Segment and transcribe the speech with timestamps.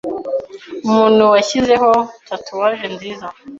[0.87, 1.89] umuntu washyizeho
[2.27, 3.27] tatuwaje nziza